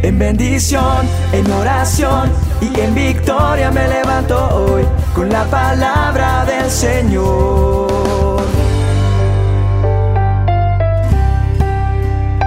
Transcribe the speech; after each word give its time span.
En 0.00 0.16
bendición, 0.16 1.08
en 1.32 1.50
oración 1.50 2.30
y 2.60 2.80
en 2.80 2.94
victoria 2.94 3.70
me 3.72 3.88
levanto 3.88 4.36
hoy 4.54 4.84
con 5.12 5.28
la 5.28 5.44
palabra 5.46 6.44
del 6.44 6.70
Señor. 6.70 8.40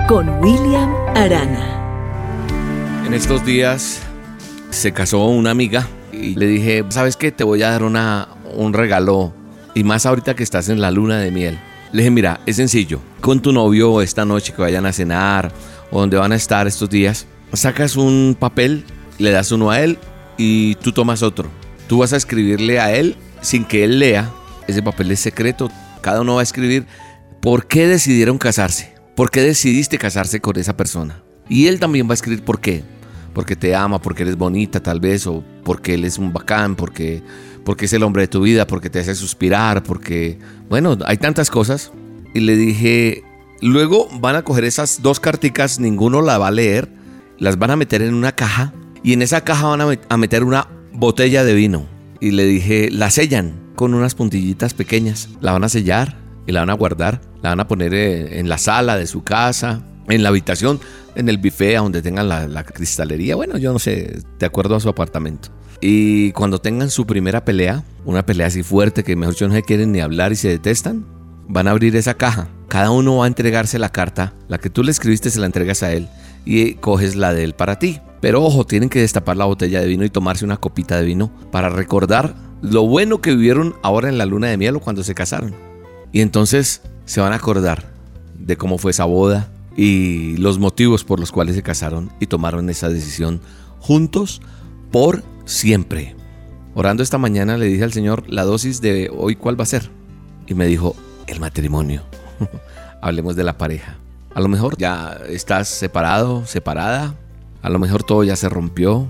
Con 0.08 0.30
William 0.42 0.94
Arana. 1.14 1.78
En 3.06 3.14
estos 3.14 3.46
días 3.46 4.00
se 4.70 4.94
casó 4.94 5.26
una 5.26 5.52
amiga 5.52 5.88
y 6.14 6.36
le 6.36 6.48
dije, 6.48 6.86
¿sabes 6.88 7.18
qué? 7.18 7.34
Te 7.34 7.44
voy 7.44 7.64
a 7.64 7.72
dar 7.72 7.84
una, 7.84 8.30
un 8.56 8.72
regalo 8.72 9.34
y 9.76 9.84
más 9.84 10.06
ahorita 10.06 10.36
que 10.36 10.44
estás 10.44 10.70
en 10.70 10.80
la 10.80 10.90
luna 10.90 11.20
de 11.20 11.32
miel. 11.32 11.60
Le 11.92 12.04
dije, 12.04 12.12
mira, 12.12 12.40
es 12.46 12.56
sencillo. 12.56 13.02
Con 13.20 13.42
tu 13.42 13.52
novio 13.52 14.02
esta 14.02 14.24
noche 14.24 14.54
que 14.54 14.62
vayan 14.62 14.86
a 14.86 14.94
cenar 14.94 15.52
o 15.92 16.00
donde 16.00 16.16
van 16.16 16.32
a 16.32 16.36
estar 16.36 16.66
estos 16.66 16.90
días, 16.90 17.28
sacas 17.54 17.96
un 17.96 18.36
papel, 18.40 18.84
le 19.18 19.32
das 19.32 19.52
uno 19.52 19.72
a 19.72 19.82
él 19.82 19.98
y 20.38 20.76
tú 20.76 20.92
tomas 20.92 21.24
otro. 21.24 21.50
Tú 21.88 22.00
vas 22.00 22.14
a 22.14 22.18
escribirle 22.18 22.80
a 22.80 22.94
él 22.96 23.16
sin 23.42 23.66
que 23.66 23.84
él 23.84 24.00
lea. 24.00 24.32
Ese 24.68 24.82
papel 24.82 25.12
es 25.12 25.20
secreto. 25.20 25.70
Cada 26.02 26.22
uno 26.22 26.36
va 26.36 26.42
a 26.42 26.44
escribir 26.44 26.86
por 27.42 27.68
qué 27.68 27.88
decidieron 27.88 28.38
casarse. 28.38 28.94
¿Por 29.16 29.30
qué 29.30 29.42
decidiste 29.42 29.98
casarse 29.98 30.40
con 30.40 30.58
esa 30.58 30.78
persona? 30.78 31.22
Y 31.50 31.68
él 31.68 31.80
también 31.80 32.08
va 32.08 32.12
a 32.12 32.16
escribir 32.16 32.44
por 32.44 32.62
qué. 32.62 32.84
Porque 33.34 33.56
te 33.56 33.76
ama, 33.76 34.02
porque 34.02 34.24
eres 34.24 34.38
bonita 34.38 34.82
tal 34.82 35.00
vez, 35.00 35.28
o 35.28 35.44
porque 35.64 35.94
él 35.94 36.06
es 36.06 36.18
un 36.18 36.34
bacán, 36.34 36.76
porque 36.76 37.22
porque 37.64 37.86
es 37.86 37.94
el 37.94 38.04
hombre 38.04 38.24
de 38.24 38.28
tu 38.28 38.42
vida, 38.42 38.68
porque 38.68 38.90
te 38.90 39.00
hace 39.00 39.16
suspirar, 39.16 39.84
porque, 39.84 40.40
bueno, 40.70 40.98
hay 41.06 41.18
tantas 41.18 41.50
cosas. 41.50 41.92
Y 42.34 42.40
le 42.42 42.56
dije, 42.56 43.24
luego 43.62 44.08
van 44.20 44.36
a 44.36 44.44
coger 44.44 44.64
esas 44.64 45.02
dos 45.02 45.20
carticas, 45.20 45.80
ninguno 45.80 46.22
la 46.22 46.38
va 46.38 46.48
a 46.48 46.52
leer, 46.52 46.90
las 47.42 47.58
van 47.58 47.72
a 47.72 47.76
meter 47.76 48.04
en 48.04 48.14
una 48.14 48.34
caja 48.34 48.72
y 49.04 49.14
en 49.14 49.24
esa 49.24 49.42
caja 49.42 49.76
van 49.76 50.00
a 50.08 50.18
meter 50.18 50.44
una 50.44 50.68
botella 50.94 51.44
de 51.44 51.56
vino. 51.56 51.88
Y 52.20 52.32
le 52.32 52.46
dije, 52.46 52.92
la 52.92 53.10
sellan 53.10 53.74
con 53.76 53.96
unas 53.96 54.14
puntillitas 54.14 54.76
pequeñas, 54.76 55.28
la 55.42 55.52
van 55.52 55.64
a 55.64 55.70
sellar 55.70 56.18
y 56.46 56.52
la 56.52 56.60
van 56.60 56.70
a 56.70 56.76
guardar, 56.76 57.20
la 57.42 57.50
van 57.50 57.60
a 57.60 57.68
poner 57.68 57.96
eh, 57.96 58.40
en 58.40 58.48
la 58.48 58.60
sala 58.60 58.96
de 58.96 59.08
su 59.08 59.24
casa, 59.24 59.82
en 60.08 60.22
la 60.22 60.30
habitación, 60.30 60.80
en 61.16 61.30
el 61.30 61.40
buffet, 61.40 61.78
donde 61.78 62.04
tengan 62.04 62.30
la, 62.30 62.48
la 62.48 62.64
cristalería, 62.64 63.36
bueno, 63.36 63.58
yo 63.58 63.74
no 63.74 63.80
sé, 63.80 64.22
de 64.38 64.46
acuerdo 64.46 64.76
a 64.76 64.80
su 64.80 64.90
apartamento. 64.90 65.50
Y 65.82 66.34
cuando 66.34 66.62
tengan 66.62 66.92
su 66.92 67.08
primera 67.08 67.44
pelea, 67.44 67.84
una 68.06 68.24
pelea 68.24 68.48
así 68.48 68.62
fuerte 68.62 69.04
que 69.04 69.16
mejor 69.16 69.36
no 69.42 69.56
se 69.56 69.64
quieren 69.64 69.92
ni 69.92 70.00
hablar 70.00 70.32
y 70.32 70.36
se 70.36 70.50
detestan, 70.50 71.08
van 71.48 71.68
a 71.68 71.72
abrir 71.72 71.96
esa 71.96 72.14
caja. 72.14 72.50
Cada 72.68 72.92
uno 72.92 73.18
va 73.18 73.26
a 73.26 73.28
entregarse 73.28 73.80
la 73.80 73.90
carta, 73.90 74.36
la 74.48 74.60
que 74.60 74.70
tú 74.70 74.84
le 74.84 74.92
escribiste 74.92 75.32
se 75.32 75.40
la 75.40 75.48
entregas 75.48 75.82
a 75.82 75.92
él 75.92 76.08
y 76.46 76.76
coges 76.76 77.16
la 77.16 77.34
de 77.34 77.44
él 77.44 77.54
para 77.54 77.80
ti. 77.80 78.00
Pero 78.20 78.44
ojo, 78.44 78.66
tienen 78.66 78.90
que 78.90 79.00
destapar 79.00 79.38
la 79.38 79.46
botella 79.46 79.82
de 79.82 79.88
vino 79.88 80.06
y 80.06 80.10
tomarse 80.10 80.46
una 80.46 80.58
copita 80.58 80.98
de 80.98 81.06
vino 81.06 81.32
para 81.52 81.70
recordar 81.70 82.36
lo 82.62 82.86
bueno 82.86 83.22
que 83.22 83.32
vivieron 83.32 83.76
ahora 83.82 84.10
en 84.10 84.18
la 84.18 84.26
luna 84.26 84.48
de 84.48 84.58
miel 84.58 84.76
o 84.76 84.80
cuando 84.80 85.04
se 85.04 85.16
casaron. 85.16 85.56
Y 86.12 86.22
entonces 86.22 86.84
se 87.06 87.22
van 87.22 87.34
a 87.34 87.38
acordar 87.38 87.92
de 88.38 88.58
cómo 88.58 88.78
fue 88.78 88.92
esa 88.92 89.06
boda 89.06 89.50
y 89.76 90.38
los 90.38 90.60
motivos 90.60 91.04
por 91.04 91.20
los 91.20 91.32
cuales 91.32 91.56
se 91.56 91.64
casaron 91.64 92.12
y 92.20 92.28
tomaron 92.28 92.70
esa 92.70 92.90
decisión 92.90 93.42
juntos 93.80 94.42
por 94.92 95.24
siempre. 95.46 96.16
Orando 96.76 97.04
esta 97.04 97.18
mañana 97.18 97.58
le 97.58 97.66
dije 97.66 97.84
al 97.84 97.94
Señor 97.94 98.24
la 98.30 98.44
dosis 98.44 98.82
de 98.82 99.12
hoy 99.16 99.36
cuál 99.36 99.60
va 99.60 99.64
a 99.64 99.68
ser. 99.68 99.90
Y 100.48 100.54
me 100.54 100.68
dijo, 100.68 100.96
el 101.28 101.40
matrimonio. 101.40 102.04
Hablemos 103.02 103.36
de 103.36 103.44
la 103.44 103.58
pareja. 103.58 103.98
A 104.34 104.40
lo 104.40 104.48
mejor 104.48 104.78
ya 104.78 105.20
estás 105.28 105.68
separado, 105.68 106.46
separada. 106.46 107.16
A 107.62 107.70
lo 107.70 107.80
mejor 107.80 108.04
todo 108.04 108.24
ya 108.24 108.36
se 108.36 108.50
rompió, 108.50 109.10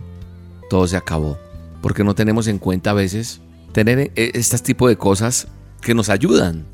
todo 0.70 0.88
se 0.88 0.98
acabó. 0.98 1.38
Porque 1.82 2.04
no 2.04 2.16
tenemos 2.16 2.48
en 2.48 2.60
cuenta 2.60 2.92
a 2.92 2.94
veces 2.94 3.42
tener 3.72 4.12
este 4.16 4.58
tipo 4.60 4.88
de 4.88 4.98
cosas 4.98 5.48
que 5.82 5.94
nos 5.94 6.10
ayudan 6.10 6.66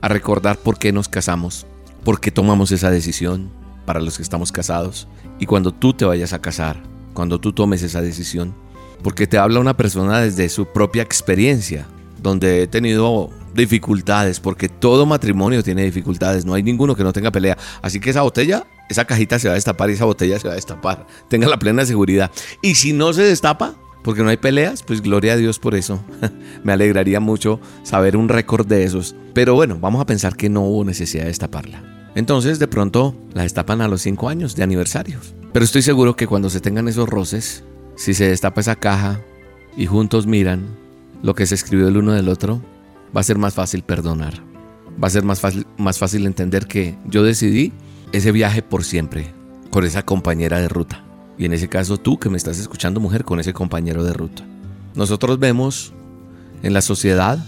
a 0.00 0.08
recordar 0.08 0.58
por 0.58 0.78
qué 0.78 0.92
nos 0.92 1.08
casamos, 1.08 1.66
por 2.04 2.20
qué 2.20 2.30
tomamos 2.30 2.72
esa 2.72 2.90
decisión 2.90 3.50
para 3.84 4.00
los 4.00 4.16
que 4.16 4.22
estamos 4.22 4.50
casados. 4.52 5.08
Y 5.38 5.46
cuando 5.46 5.72
tú 5.72 5.92
te 5.92 6.04
vayas 6.04 6.32
a 6.32 6.40
casar, 6.40 6.82
cuando 7.14 7.40
tú 7.40 7.52
tomes 7.52 7.82
esa 7.82 8.00
decisión, 8.00 8.54
porque 9.02 9.26
te 9.26 9.38
habla 9.38 9.60
una 9.60 9.76
persona 9.76 10.20
desde 10.20 10.48
su 10.48 10.66
propia 10.66 11.02
experiencia, 11.02 11.86
donde 12.22 12.62
he 12.62 12.66
tenido 12.66 13.30
dificultades, 13.54 14.40
porque 14.40 14.68
todo 14.68 15.06
matrimonio 15.06 15.62
tiene 15.62 15.84
dificultades, 15.84 16.44
no 16.44 16.54
hay 16.54 16.62
ninguno 16.62 16.94
que 16.94 17.04
no 17.04 17.12
tenga 17.12 17.30
pelea. 17.30 17.58
Así 17.82 18.00
que 18.00 18.10
esa 18.10 18.22
botella, 18.22 18.66
esa 18.88 19.04
cajita 19.04 19.38
se 19.38 19.48
va 19.48 19.52
a 19.52 19.54
destapar 19.56 19.90
y 19.90 19.94
esa 19.94 20.04
botella 20.04 20.38
se 20.38 20.48
va 20.48 20.52
a 20.52 20.56
destapar. 20.56 21.06
Tenga 21.28 21.48
la 21.48 21.58
plena 21.58 21.84
seguridad. 21.84 22.30
Y 22.62 22.76
si 22.76 22.92
no 22.92 23.12
se 23.12 23.22
destapa, 23.22 23.74
porque 24.02 24.22
no 24.22 24.30
hay 24.30 24.36
peleas, 24.36 24.82
pues 24.82 25.02
gloria 25.02 25.34
a 25.34 25.36
Dios 25.36 25.58
por 25.58 25.74
eso. 25.74 26.02
Me 26.64 26.72
alegraría 26.72 27.20
mucho 27.20 27.60
saber 27.82 28.16
un 28.16 28.28
récord 28.28 28.66
de 28.66 28.84
esos. 28.84 29.14
Pero 29.34 29.54
bueno, 29.54 29.78
vamos 29.80 30.00
a 30.00 30.06
pensar 30.06 30.36
que 30.36 30.48
no 30.48 30.62
hubo 30.62 30.84
necesidad 30.84 31.24
de 31.24 31.28
destaparla. 31.28 31.82
Entonces 32.14 32.58
de 32.58 32.68
pronto 32.68 33.14
la 33.34 33.42
destapan 33.42 33.80
a 33.82 33.88
los 33.88 34.02
5 34.02 34.28
años 34.28 34.56
de 34.56 34.62
aniversarios. 34.62 35.34
Pero 35.52 35.64
estoy 35.64 35.82
seguro 35.82 36.16
que 36.16 36.26
cuando 36.26 36.50
se 36.50 36.60
tengan 36.60 36.88
esos 36.88 37.08
roces, 37.08 37.64
si 37.96 38.14
se 38.14 38.28
destapa 38.28 38.60
esa 38.60 38.76
caja 38.76 39.20
y 39.76 39.86
juntos 39.86 40.26
miran 40.26 40.76
lo 41.22 41.34
que 41.34 41.46
se 41.46 41.54
escribió 41.54 41.88
el 41.88 41.96
uno 41.96 42.12
del 42.12 42.28
otro, 42.28 42.62
va 43.14 43.20
a 43.20 43.24
ser 43.24 43.38
más 43.38 43.54
fácil 43.54 43.82
perdonar. 43.82 44.42
Va 45.02 45.08
a 45.08 45.10
ser 45.10 45.24
más 45.24 45.40
fácil, 45.40 45.66
más 45.78 45.98
fácil 45.98 46.26
entender 46.26 46.66
que 46.66 46.96
yo 47.06 47.22
decidí 47.22 47.72
ese 48.12 48.32
viaje 48.32 48.62
por 48.62 48.84
siempre 48.84 49.32
con 49.70 49.84
esa 49.84 50.04
compañera 50.04 50.58
de 50.58 50.68
ruta. 50.68 51.04
Y 51.38 51.44
en 51.46 51.52
ese 51.52 51.68
caso 51.68 51.96
tú 51.96 52.18
que 52.18 52.28
me 52.28 52.36
estás 52.36 52.58
escuchando 52.58 53.00
mujer 53.00 53.24
con 53.24 53.40
ese 53.40 53.52
compañero 53.52 54.04
de 54.04 54.12
ruta. 54.12 54.44
Nosotros 54.94 55.38
vemos 55.38 55.92
en 56.62 56.74
la 56.74 56.82
sociedad, 56.82 57.38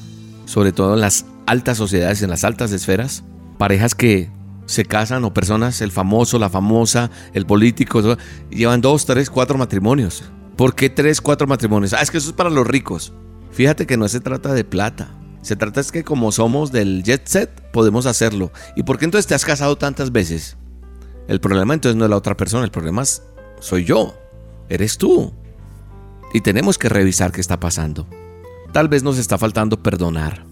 sobre 0.47 0.73
todo 0.73 0.95
en 0.95 1.01
las 1.01 1.27
altas 1.47 1.77
sociedades, 1.77 2.23
en 2.23 2.31
las 2.31 2.45
altas 2.45 2.73
esferas, 2.73 3.25
parejas 3.59 3.95
que 3.95 4.31
se 4.67 4.85
casan 4.85 5.25
o 5.25 5.35
personas, 5.35 5.81
el 5.83 5.91
famoso, 5.91 6.39
la 6.39 6.49
famosa, 6.49 7.11
el 7.35 7.45
político, 7.45 8.17
llevan 8.51 8.81
dos, 8.81 9.05
tres, 9.05 9.29
cuatro 9.29 9.59
matrimonios. 9.59 10.25
¿Por 10.57 10.75
qué 10.75 10.89
tres, 10.89 11.21
cuatro 11.21 11.47
matrimonios? 11.47 11.93
Ah, 11.93 12.01
es 12.01 12.11
que 12.11 12.19
eso 12.19 12.31
es 12.31 12.37
para 12.37 12.51
los 12.51 12.67
ricos. 12.67 13.13
Fíjate 13.53 13.87
que 13.87 13.97
no 13.97 14.09
se 14.09 14.21
trata 14.21 14.53
de 14.55 14.65
plata. 14.65 15.15
Se 15.43 15.57
trata 15.57 15.81
es 15.81 15.93
que 15.93 16.05
como 16.05 16.33
somos 16.33 16.73
del 16.73 17.03
jet 17.03 17.27
set, 17.27 17.51
podemos 17.73 18.07
hacerlo. 18.07 18.53
¿Y 18.77 18.85
por 18.85 18.99
qué 18.99 19.05
entonces 19.05 19.27
te 19.27 19.35
has 19.35 19.45
casado 19.45 19.77
tantas 19.77 20.13
veces? 20.13 20.57
El 21.29 21.41
problema 21.41 21.75
entonces 21.75 21.97
no 21.97 22.05
es 22.05 22.11
la 22.11 22.17
otra 22.17 22.37
persona, 22.37 22.65
el 22.65 22.71
problema 22.71 23.03
es, 23.03 23.23
soy 23.61 23.85
yo. 23.85 24.15
Eres 24.69 24.99
tú. 24.99 25.33
Y 26.33 26.41
tenemos 26.41 26.79
que 26.79 26.89
revisar 26.89 27.33
qué 27.33 27.41
está 27.41 27.61
pasando. 27.61 28.07
Tal 28.73 28.89
vez 28.89 29.03
nos 29.03 29.19
está 29.19 29.37
faltando 29.37 29.83
perdonar. 29.83 30.45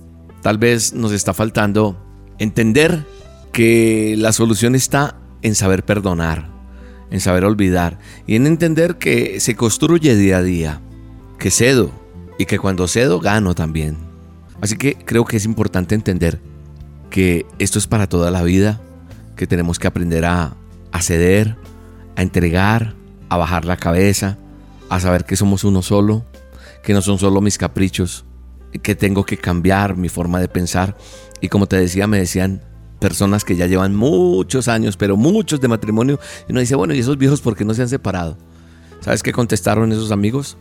Tal 0.42 0.58
vez 0.58 0.92
nos 0.92 1.12
está 1.12 1.32
faltando 1.32 1.96
entender 2.38 3.06
que 3.52 4.14
la 4.18 4.32
solución 4.32 4.74
está 4.74 5.16
en 5.42 5.54
saber 5.54 5.84
perdonar 5.84 6.60
en 7.10 7.20
saber 7.20 7.44
olvidar 7.44 7.98
y 8.26 8.36
en 8.36 8.46
entender 8.46 8.96
que 8.96 9.40
se 9.40 9.56
construye 9.56 10.16
día 10.16 10.38
a 10.38 10.42
día, 10.42 10.80
que 11.38 11.50
cedo 11.50 11.90
y 12.40 12.46
que 12.46 12.58
cuando 12.58 12.88
cedo 12.88 13.20
gano 13.20 13.54
también. 13.54 13.98
Así 14.62 14.78
que 14.78 14.94
creo 14.94 15.26
que 15.26 15.36
es 15.36 15.44
importante 15.44 15.94
entender 15.94 16.40
que 17.10 17.44
esto 17.58 17.78
es 17.78 17.86
para 17.86 18.08
toda 18.08 18.30
la 18.30 18.42
vida, 18.42 18.80
que 19.36 19.46
tenemos 19.46 19.78
que 19.78 19.86
aprender 19.86 20.24
a, 20.24 20.56
ceder, 21.02 21.58
a 22.16 22.22
entregar, 22.22 22.94
a 23.28 23.36
bajar 23.36 23.66
la 23.66 23.76
cabeza, 23.76 24.38
a 24.88 25.00
saber 25.00 25.26
que 25.26 25.36
somos 25.36 25.64
uno 25.64 25.82
solo, 25.82 26.24
que 26.82 26.94
no 26.94 27.02
son 27.02 27.18
solo 27.18 27.42
mis 27.42 27.58
caprichos, 27.58 28.24
que 28.82 28.94
tengo 28.94 29.26
que 29.26 29.36
cambiar 29.36 29.98
mi 29.98 30.08
forma 30.08 30.40
de 30.40 30.48
pensar. 30.48 30.96
Y 31.42 31.48
como 31.48 31.66
te 31.66 31.76
decía, 31.76 32.06
me 32.06 32.16
decían, 32.16 32.62
personas 33.00 33.44
que 33.44 33.54
ya 33.54 33.66
llevan 33.66 33.94
muchos 33.94 34.66
años, 34.66 34.96
pero 34.96 35.18
muchos 35.18 35.60
de 35.60 35.68
matrimonio, 35.68 36.18
y 36.48 36.52
uno 36.52 36.60
dice, 36.60 36.74
bueno, 36.74 36.94
¿y 36.94 37.00
esos 37.00 37.18
viejos 37.18 37.42
por 37.42 37.54
qué 37.54 37.66
no 37.66 37.74
se 37.74 37.82
han 37.82 37.90
separado? 37.90 38.38
¿Sabes 39.00 39.22
qué 39.22 39.30
contestaron 39.30 39.92
esos 39.92 40.10
amigos? 40.10 40.56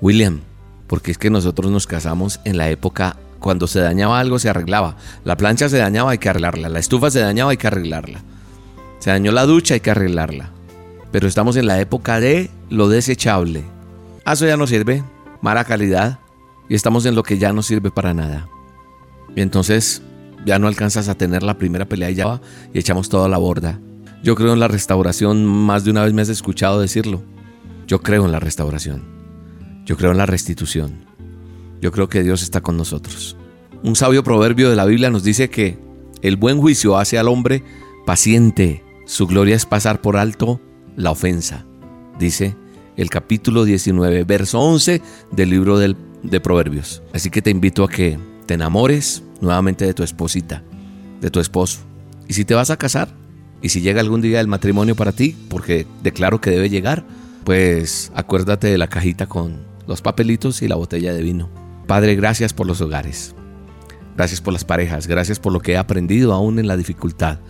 William, 0.00 0.42
porque 0.90 1.12
es 1.12 1.18
que 1.18 1.30
nosotros 1.30 1.70
nos 1.70 1.86
casamos 1.86 2.40
en 2.44 2.58
la 2.58 2.68
época 2.68 3.16
cuando 3.38 3.68
se 3.68 3.78
dañaba 3.78 4.18
algo 4.18 4.40
se 4.40 4.50
arreglaba. 4.50 4.96
La 5.22 5.36
plancha 5.36 5.68
se 5.68 5.78
dañaba, 5.78 6.10
hay 6.10 6.18
que 6.18 6.28
arreglarla. 6.28 6.68
La 6.68 6.80
estufa 6.80 7.12
se 7.12 7.20
dañaba, 7.20 7.52
hay 7.52 7.58
que 7.58 7.68
arreglarla. 7.68 8.24
Se 8.98 9.10
dañó 9.10 9.30
la 9.30 9.46
ducha, 9.46 9.74
hay 9.74 9.80
que 9.80 9.92
arreglarla. 9.92 10.50
Pero 11.12 11.28
estamos 11.28 11.54
en 11.54 11.68
la 11.68 11.80
época 11.80 12.18
de 12.18 12.50
lo 12.70 12.88
desechable. 12.88 13.62
Ah, 14.24 14.32
eso 14.32 14.48
ya 14.48 14.56
no 14.56 14.66
sirve, 14.66 15.04
mala 15.42 15.62
calidad. 15.62 16.18
Y 16.68 16.74
estamos 16.74 17.06
en 17.06 17.14
lo 17.14 17.22
que 17.22 17.38
ya 17.38 17.52
no 17.52 17.62
sirve 17.62 17.92
para 17.92 18.12
nada. 18.12 18.48
Y 19.36 19.42
entonces 19.42 20.02
ya 20.44 20.58
no 20.58 20.66
alcanzas 20.66 21.08
a 21.08 21.14
tener 21.14 21.44
la 21.44 21.56
primera 21.56 21.84
pelea 21.84 22.10
y 22.10 22.16
ya 22.16 22.26
va 22.26 22.40
y 22.74 22.80
echamos 22.80 23.08
toda 23.08 23.28
la 23.28 23.38
borda. 23.38 23.78
Yo 24.24 24.34
creo 24.34 24.54
en 24.54 24.58
la 24.58 24.66
restauración, 24.66 25.46
más 25.46 25.84
de 25.84 25.92
una 25.92 26.02
vez 26.02 26.12
me 26.12 26.22
has 26.22 26.30
escuchado 26.30 26.80
decirlo. 26.80 27.22
Yo 27.86 28.02
creo 28.02 28.24
en 28.24 28.32
la 28.32 28.40
restauración. 28.40 29.19
Yo 29.90 29.96
creo 29.96 30.12
en 30.12 30.18
la 30.18 30.26
restitución. 30.26 31.04
Yo 31.80 31.90
creo 31.90 32.08
que 32.08 32.22
Dios 32.22 32.44
está 32.44 32.60
con 32.60 32.76
nosotros. 32.76 33.36
Un 33.82 33.96
sabio 33.96 34.22
proverbio 34.22 34.70
de 34.70 34.76
la 34.76 34.84
Biblia 34.84 35.10
nos 35.10 35.24
dice 35.24 35.50
que 35.50 35.80
el 36.22 36.36
buen 36.36 36.60
juicio 36.60 36.96
hace 36.96 37.18
al 37.18 37.26
hombre 37.26 37.64
paciente. 38.06 38.84
Su 39.04 39.26
gloria 39.26 39.56
es 39.56 39.66
pasar 39.66 40.00
por 40.00 40.16
alto 40.16 40.60
la 40.94 41.10
ofensa. 41.10 41.66
dice 42.20 42.54
el 42.96 43.10
capítulo 43.10 43.64
19, 43.64 44.22
verso 44.22 44.60
11 44.60 45.02
del 45.32 45.50
libro 45.50 45.76
de 45.76 46.40
Proverbios. 46.40 47.02
Así 47.12 47.28
que 47.28 47.42
te 47.42 47.50
invito 47.50 47.82
a 47.82 47.88
que 47.88 48.16
te 48.46 48.54
enamores 48.54 49.24
nuevamente 49.40 49.86
de 49.86 49.92
tu 49.92 50.04
esposita, 50.04 50.62
de 51.20 51.32
tu 51.32 51.40
esposo. 51.40 51.80
Y 52.28 52.34
si 52.34 52.44
te 52.44 52.54
vas 52.54 52.70
a 52.70 52.76
casar, 52.76 53.08
y 53.60 53.70
si 53.70 53.80
llega 53.80 54.00
algún 54.00 54.20
día 54.20 54.40
el 54.40 54.46
matrimonio 54.46 54.94
para 54.94 55.10
ti, 55.10 55.34
porque 55.48 55.84
declaro 56.04 56.40
que 56.40 56.50
debe 56.50 56.70
llegar, 56.70 57.04
pues 57.42 58.12
acuérdate 58.14 58.68
de 58.68 58.78
la 58.78 58.86
cajita 58.86 59.26
con 59.26 59.68
los 59.90 60.02
papelitos 60.02 60.62
y 60.62 60.68
la 60.68 60.76
botella 60.76 61.12
de 61.12 61.20
vino. 61.20 61.50
Padre, 61.88 62.14
gracias 62.14 62.54
por 62.54 62.64
los 62.64 62.80
hogares. 62.80 63.34
Gracias 64.16 64.40
por 64.40 64.52
las 64.52 64.64
parejas. 64.64 65.08
Gracias 65.08 65.40
por 65.40 65.52
lo 65.52 65.58
que 65.58 65.72
he 65.72 65.76
aprendido 65.76 66.32
aún 66.32 66.60
en 66.60 66.68
la 66.68 66.76
dificultad. 66.76 67.40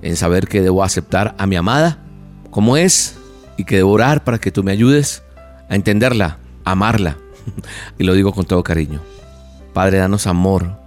En 0.00 0.16
saber 0.16 0.48
que 0.48 0.62
debo 0.62 0.82
aceptar 0.82 1.34
a 1.36 1.46
mi 1.46 1.54
amada 1.54 2.02
como 2.50 2.78
es 2.78 3.18
y 3.58 3.64
que 3.64 3.76
debo 3.76 3.92
orar 3.92 4.24
para 4.24 4.38
que 4.38 4.50
tú 4.50 4.64
me 4.64 4.72
ayudes 4.72 5.22
a 5.68 5.74
entenderla, 5.74 6.38
a 6.64 6.70
amarla. 6.70 7.18
y 7.98 8.04
lo 8.04 8.14
digo 8.14 8.32
con 8.32 8.46
todo 8.46 8.64
cariño. 8.64 9.02
Padre, 9.74 9.98
danos 9.98 10.26
amor. 10.26 10.78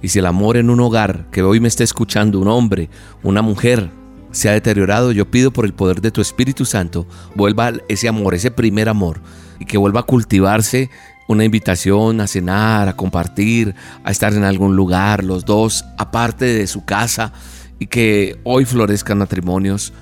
Y 0.00 0.10
si 0.10 0.20
el 0.20 0.26
amor 0.26 0.58
en 0.58 0.70
un 0.70 0.78
hogar 0.78 1.26
que 1.32 1.42
hoy 1.42 1.58
me 1.58 1.66
esté 1.66 1.82
escuchando, 1.82 2.38
un 2.38 2.46
hombre, 2.46 2.88
una 3.24 3.42
mujer, 3.42 3.90
se 4.30 4.48
ha 4.48 4.52
deteriorado, 4.52 5.10
yo 5.10 5.28
pido 5.28 5.50
por 5.50 5.64
el 5.64 5.74
poder 5.74 6.00
de 6.00 6.12
tu 6.12 6.20
Espíritu 6.20 6.64
Santo, 6.64 7.04
vuelva 7.34 7.72
ese 7.88 8.06
amor, 8.06 8.34
ese 8.34 8.52
primer 8.52 8.88
amor, 8.88 9.20
y 9.58 9.64
que 9.64 9.78
vuelva 9.78 10.00
a 10.00 10.04
cultivarse 10.04 10.90
una 11.28 11.44
invitación 11.44 12.20
a 12.20 12.26
cenar, 12.26 12.88
a 12.88 12.96
compartir, 12.96 13.74
a 14.04 14.10
estar 14.10 14.32
en 14.32 14.44
algún 14.44 14.76
lugar, 14.76 15.24
los 15.24 15.44
dos, 15.44 15.84
aparte 15.98 16.44
de 16.44 16.66
su 16.66 16.84
casa, 16.84 17.32
y 17.78 17.86
que 17.86 18.38
hoy 18.44 18.64
florezcan 18.64 19.18
matrimonios 19.18 19.92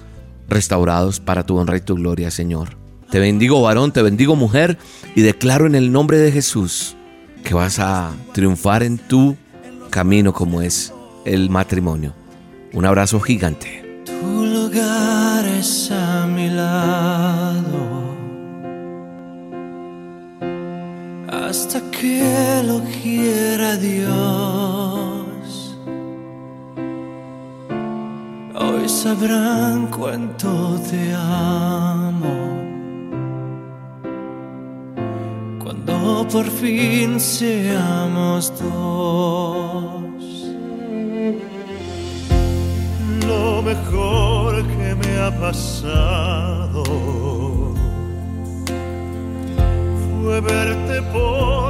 restaurados 0.49 1.21
para 1.21 1.45
tu 1.45 1.57
honra 1.57 1.77
y 1.77 1.81
tu 1.81 1.95
gloria, 1.95 2.31
Señor. 2.31 2.77
Te 3.11 3.19
bendigo 3.19 3.63
varón, 3.63 3.93
te 3.93 4.03
bendigo 4.03 4.37
mujer, 4.37 4.79
y 5.15 5.23
declaro 5.23 5.67
en 5.67 5.75
el 5.75 5.93
nombre 5.93 6.19
de 6.19 6.33
Jesús 6.33 6.97
que 7.43 7.55
vas 7.55 7.79
a 7.79 8.13
triunfar 8.33 8.83
en 8.83 8.99
tu 8.99 9.37
camino 9.91 10.33
como 10.33 10.63
es 10.63 10.93
el 11.25 11.51
matrimonio. 11.51 12.15
Un 12.73 12.87
abrazo 12.87 13.21
gigante. 13.21 14.03
Tu 14.05 14.47
lugar 14.47 15.47
es 15.47 15.91
a 15.91 16.27
mi 16.27 16.51
lado 16.51 17.24
hasta 21.75 21.91
que 21.91 22.63
lo 22.67 22.81
quiera 23.03 23.77
Dios. 23.77 25.77
Hoy 28.55 28.89
sabrán 28.89 29.89
cuánto 29.89 30.79
te 30.89 31.13
amo. 31.15 32.33
Cuando 35.59 36.29
por 36.31 36.45
fin 36.45 37.19
seamos 37.19 38.53
dos. 38.61 40.05
Lo 43.27 43.63
mejor 43.63 44.65
que 44.77 44.95
me 44.95 45.19
ha 45.19 45.41
pasado 45.41 46.85
fue 50.23 50.41
verte 50.41 51.03
por 51.13 51.64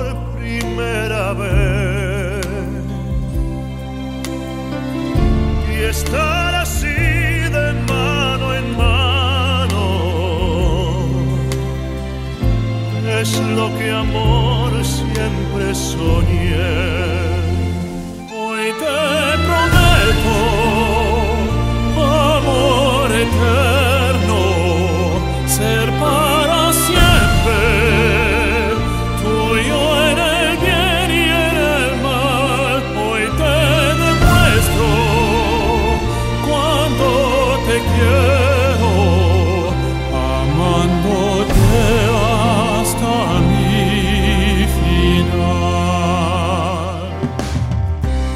y 5.73 5.83
estar 5.85 6.55
así 6.55 6.87
de 7.57 7.73
mano 7.89 8.55
en 8.55 8.67
mano 8.77 9.85
es 13.21 13.31
lo 13.57 13.67
que 13.79 13.91
amor 13.91 14.73
siempre 14.85 15.75
soñé. 15.75 16.74